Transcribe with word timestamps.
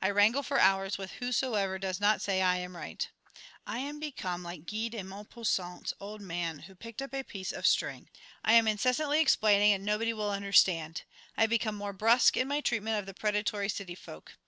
I 0.00 0.08
wrangle 0.08 0.42
for 0.42 0.58
hours 0.58 0.96
with 0.96 1.10
whosoever 1.20 1.78
does 1.78 2.00
not 2.00 2.22
say 2.22 2.40
I 2.40 2.56
am 2.56 2.74
right. 2.74 3.06
I 3.66 3.80
am 3.80 4.00
become 4.00 4.42
like 4.42 4.64
Guy 4.64 4.88
de 4.88 5.04
Maupassant's 5.04 5.92
old 6.00 6.22
man 6.22 6.60
who 6.60 6.74
picked 6.74 7.02
up 7.02 7.12
a 7.12 7.22
piece 7.22 7.52
of 7.52 7.66
string. 7.66 8.08
I 8.42 8.54
am 8.54 8.66
incessantly 8.66 9.20
explaining, 9.20 9.74
and 9.74 9.84
nobody 9.84 10.14
will 10.14 10.30
understand. 10.30 11.02
I 11.36 11.42
have 11.42 11.50
become 11.50 11.74
more 11.74 11.92
brusque 11.92 12.38
in 12.38 12.48
my 12.48 12.62
treatment 12.62 12.98
of 12.98 13.04
the 13.04 13.12
predatory 13.12 13.68
city 13.68 13.94
folk. 13.94 14.38